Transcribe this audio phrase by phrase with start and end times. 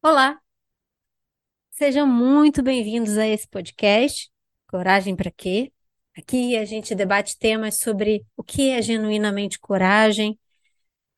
[0.00, 0.38] Olá,
[1.72, 4.30] sejam muito bem-vindos a esse podcast,
[4.68, 5.72] Coragem para quê?
[6.16, 10.38] Aqui a gente debate temas sobre o que é genuinamente coragem,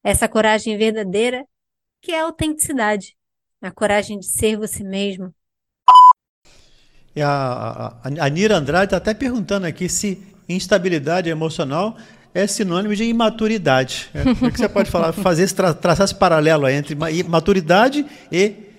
[0.02, 1.44] essa coragem verdadeira,
[2.00, 3.14] que é a autenticidade,
[3.60, 5.34] a coragem de ser você mesmo.
[7.14, 11.98] E a, a, a Nira Andrade está até perguntando aqui se instabilidade emocional
[12.32, 14.08] é sinônimo de imaturidade.
[14.14, 16.94] É, como é que você pode falar, fazer traçar esse paralelo entre
[17.24, 18.69] maturidade e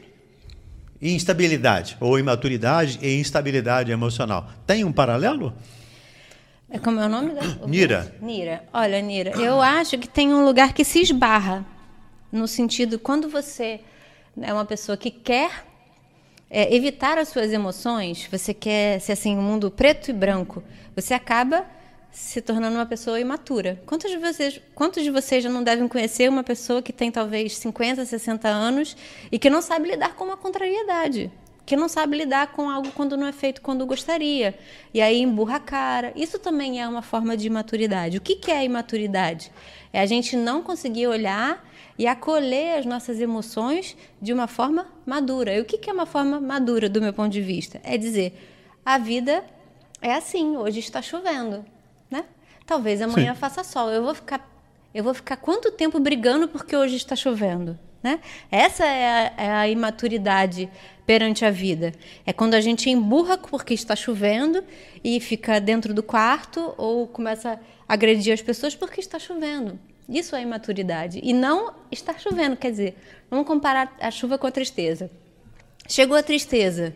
[1.02, 4.50] instabilidade, ou imaturidade e instabilidade emocional.
[4.68, 5.54] Tem um paralelo?
[6.70, 7.42] É como é o nome da?
[7.68, 8.16] Nira.
[8.22, 8.64] Nira.
[8.72, 11.66] Olha, Nira, eu acho que tem um lugar que se esbarra.
[12.32, 13.82] No sentido, quando você
[14.42, 15.66] é uma pessoa que quer
[16.50, 20.64] é, evitar as suas emoções, você quer ser assim, um mundo preto e branco,
[20.96, 21.66] você acaba
[22.12, 23.82] se tornando uma pessoa imatura.
[23.86, 27.58] Quantos de vocês, quantos de vocês já não devem conhecer uma pessoa que tem talvez
[27.58, 28.98] 50, 60 anos
[29.32, 31.32] e que não sabe lidar com uma contrariedade?
[31.66, 34.58] Que não sabe lidar com algo quando não é feito quando gostaria.
[34.94, 36.12] E aí emburra a cara.
[36.16, 38.18] Isso também é uma forma de imaturidade.
[38.18, 39.52] O que, que é imaturidade?
[39.94, 41.66] É a gente não conseguir olhar
[41.98, 45.56] e acolher as nossas emoções de uma forma madura.
[45.56, 47.80] E o que, que é uma forma madura, do meu ponto de vista?
[47.84, 48.34] É dizer:
[48.86, 49.46] a vida
[50.02, 51.64] é assim, hoje está chovendo
[52.12, 52.26] né?
[52.66, 53.40] Talvez amanhã Sim.
[53.40, 53.90] faça sol.
[53.90, 54.52] Eu vou ficar
[54.94, 58.20] eu vou ficar quanto tempo brigando porque hoje está chovendo, né?
[58.52, 60.70] Essa é a, é a imaturidade
[61.06, 61.94] perante a vida.
[62.26, 64.62] É quando a gente emburra porque está chovendo
[65.02, 67.54] e fica dentro do quarto ou começa
[67.88, 69.80] a agredir as pessoas porque está chovendo.
[70.10, 71.22] Isso é imaturidade.
[71.24, 72.98] E não está chovendo, quer dizer,
[73.30, 75.10] vamos comparar a chuva com a tristeza.
[75.88, 76.94] Chegou a tristeza.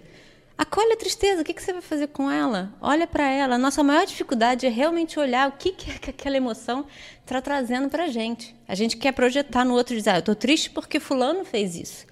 [0.58, 2.74] Acolhe a tristeza, o que, que você vai fazer com ela?
[2.82, 3.56] Olha para ela.
[3.56, 6.86] A nossa maior dificuldade é realmente olhar o que, que, é que aquela emoção
[7.22, 8.56] está trazendo para a gente.
[8.68, 11.76] A gente quer projetar no outro e dizer, ah, eu estou triste porque fulano fez
[11.76, 12.06] isso.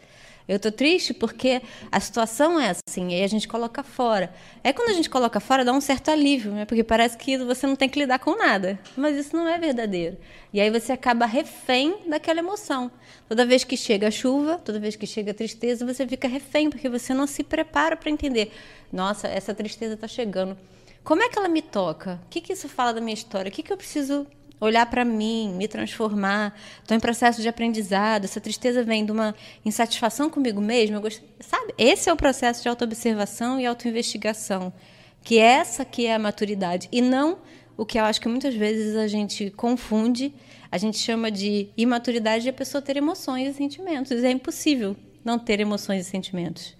[0.47, 1.61] Eu estou triste porque
[1.91, 4.33] a situação é assim, e aí a gente coloca fora.
[4.63, 6.65] É quando a gente coloca fora, dá um certo alívio, né?
[6.65, 8.77] porque parece que você não tem que lidar com nada.
[8.97, 10.17] Mas isso não é verdadeiro.
[10.51, 12.91] E aí você acaba refém daquela emoção.
[13.27, 16.69] Toda vez que chega a chuva, toda vez que chega a tristeza, você fica refém,
[16.69, 18.51] porque você não se prepara para entender.
[18.91, 20.57] Nossa, essa tristeza está chegando.
[21.03, 22.19] Como é que ela me toca?
[22.25, 23.49] O que, que isso fala da minha história?
[23.49, 24.27] O que, que eu preciso
[24.59, 26.57] olhar para mim, me transformar.
[26.81, 28.25] Estou em processo de aprendizado.
[28.25, 30.99] Essa tristeza vem de uma insatisfação comigo mesmo.
[31.01, 31.21] Gost...
[31.39, 31.73] Sabe?
[31.77, 34.73] Esse é o processo de autoobservação e autoinvestigação,
[35.23, 37.39] que é essa que é a maturidade e não
[37.75, 40.33] o que eu acho que muitas vezes a gente confunde.
[40.71, 44.11] A gente chama de imaturidade de a pessoa ter emoções e sentimentos.
[44.23, 46.75] É impossível não ter emoções e sentimentos.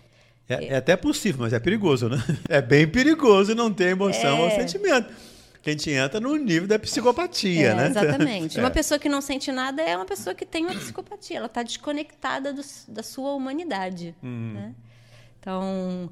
[0.49, 2.17] É, é até possível, mas é perigoso, né?
[2.49, 4.41] É bem perigoso não ter emoção é...
[4.41, 5.13] ou sentimento
[5.63, 7.87] que a gente entra no nível da psicopatia, é, né?
[7.87, 8.59] Exatamente.
[8.59, 8.61] É.
[8.61, 11.37] Uma pessoa que não sente nada é uma pessoa que tem uma psicopatia.
[11.37, 14.13] Ela está desconectada do, da sua humanidade.
[14.21, 14.53] Uhum.
[14.53, 14.75] Né?
[15.39, 16.09] Então,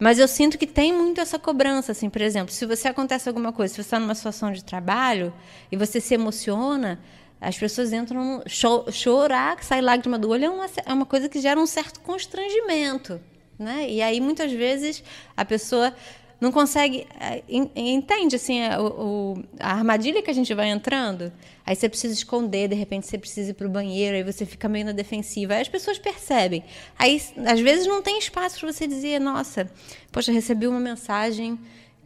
[0.00, 3.52] mas eu sinto que tem muito essa cobrança, assim, por exemplo, se você acontece alguma
[3.52, 5.32] coisa, se você está numa situação de trabalho
[5.70, 7.00] e você se emociona,
[7.40, 11.40] as pessoas entram cho chorar, sai lágrima do olho é uma, é uma coisa que
[11.40, 13.20] gera um certo constrangimento,
[13.56, 13.88] né?
[13.88, 15.04] E aí muitas vezes
[15.36, 15.94] a pessoa
[16.40, 17.06] não consegue.
[17.18, 21.32] É, entende assim a, é, o, a armadilha que a gente vai entrando?
[21.66, 24.68] Aí você precisa esconder, de repente você precisa ir para o banheiro, aí você fica
[24.68, 25.54] meio na defensiva.
[25.54, 26.64] Aí as pessoas percebem.
[26.98, 29.70] Aí, às vezes, não tem espaço para você dizer: nossa,
[30.12, 31.58] poxa, recebi uma mensagem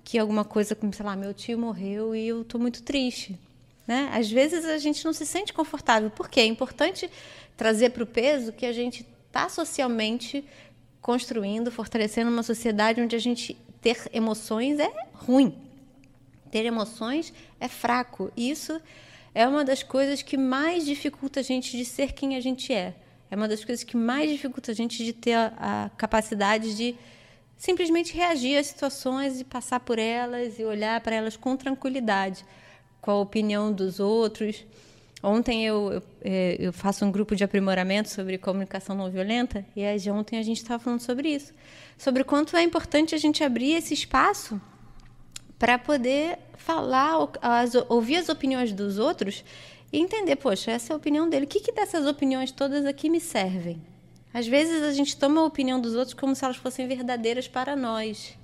[0.03, 3.38] que alguma coisa, como, sei lá, meu tio morreu e eu estou muito triste.
[3.87, 4.10] Né?
[4.12, 6.09] Às vezes a gente não se sente confortável.
[6.09, 6.41] Por quê?
[6.41, 7.10] É importante
[7.56, 10.44] trazer para o peso que a gente está socialmente
[11.00, 15.54] construindo, fortalecendo uma sociedade onde a gente ter emoções é ruim.
[16.50, 18.32] Ter emoções é fraco.
[18.37, 18.81] Isso
[19.34, 22.94] é uma das coisas que mais dificulta a gente de ser quem a gente é.
[23.31, 26.94] É uma das coisas que mais dificulta a gente de ter a, a capacidade de
[27.56, 32.45] simplesmente reagir às situações e passar por elas e olhar para elas com tranquilidade,
[33.01, 34.65] com a opinião dos outros.
[35.22, 39.84] Ontem eu, eu, é, eu, faço um grupo de aprimoramento sobre comunicação não violenta e
[39.84, 41.53] aí, ontem a gente estava falando sobre isso,
[41.97, 44.60] sobre quanto é importante a gente abrir esse espaço
[45.60, 49.45] para poder falar, as, ouvir as opiniões dos outros
[49.92, 51.45] e entender, poxa, essa é a opinião dele.
[51.45, 53.80] O que, que dessas opiniões todas aqui me servem?
[54.34, 57.77] Às vezes a gente toma a opinião dos outros como se elas fossem verdadeiras para
[57.77, 58.36] nós.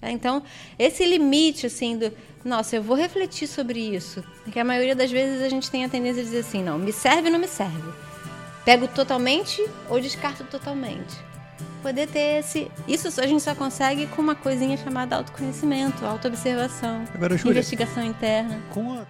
[0.00, 0.10] Tá?
[0.10, 0.42] Então,
[0.78, 2.12] esse limite, assim, do,
[2.44, 4.24] nossa, eu vou refletir sobre isso.
[4.42, 6.92] Porque a maioria das vezes a gente tem a tendência de dizer assim, não, me
[6.92, 7.92] serve ou não me serve.
[8.64, 11.16] Pego totalmente ou descarto totalmente.
[11.82, 12.70] Poder ter esse.
[12.86, 18.60] Isso a gente só consegue com uma coisinha chamada autoconhecimento, autoobservação, Agora, Júlia, investigação interna.
[18.70, 19.06] Com a